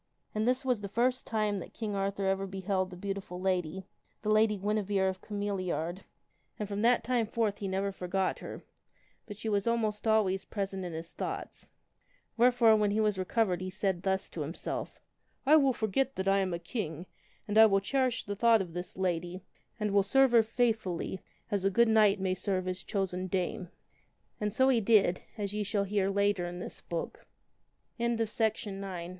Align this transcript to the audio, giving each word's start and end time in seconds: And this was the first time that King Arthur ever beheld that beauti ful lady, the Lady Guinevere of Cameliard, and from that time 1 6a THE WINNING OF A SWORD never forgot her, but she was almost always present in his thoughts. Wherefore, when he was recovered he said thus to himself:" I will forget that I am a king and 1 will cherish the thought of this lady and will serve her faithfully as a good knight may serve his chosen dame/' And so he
And 0.33 0.47
this 0.47 0.65
was 0.65 0.81
the 0.81 0.89
first 0.89 1.27
time 1.27 1.59
that 1.59 1.75
King 1.75 1.95
Arthur 1.95 2.25
ever 2.25 2.47
beheld 2.47 2.89
that 2.89 3.01
beauti 3.01 3.21
ful 3.21 3.39
lady, 3.39 3.85
the 4.23 4.31
Lady 4.31 4.57
Guinevere 4.57 5.07
of 5.07 5.21
Cameliard, 5.21 6.05
and 6.57 6.67
from 6.67 6.81
that 6.81 7.03
time 7.03 7.27
1 7.27 7.27
6a 7.27 7.35
THE 7.35 7.35
WINNING 7.35 7.35
OF 7.35 7.35
A 7.35 7.35
SWORD 7.55 7.69
never 7.71 7.91
forgot 7.91 8.39
her, 8.39 8.63
but 9.27 9.37
she 9.37 9.47
was 9.47 9.67
almost 9.67 10.07
always 10.07 10.43
present 10.45 10.83
in 10.83 10.93
his 10.93 11.13
thoughts. 11.13 11.69
Wherefore, 12.35 12.75
when 12.75 12.89
he 12.89 12.99
was 12.99 13.19
recovered 13.19 13.61
he 13.61 13.69
said 13.69 14.01
thus 14.01 14.27
to 14.31 14.41
himself:" 14.41 14.99
I 15.45 15.55
will 15.55 15.71
forget 15.71 16.15
that 16.15 16.27
I 16.27 16.39
am 16.39 16.51
a 16.51 16.57
king 16.57 17.05
and 17.47 17.55
1 17.55 17.69
will 17.69 17.79
cherish 17.79 18.23
the 18.25 18.35
thought 18.35 18.63
of 18.63 18.73
this 18.73 18.97
lady 18.97 19.43
and 19.79 19.91
will 19.91 20.01
serve 20.01 20.31
her 20.31 20.41
faithfully 20.41 21.21
as 21.51 21.63
a 21.63 21.69
good 21.69 21.87
knight 21.87 22.19
may 22.19 22.33
serve 22.33 22.65
his 22.65 22.81
chosen 22.83 23.29
dame/' 23.29 23.69
And 24.41 24.51
so 24.51 24.69
he 24.69 24.83